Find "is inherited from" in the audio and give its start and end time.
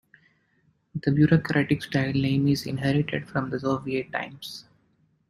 2.47-3.51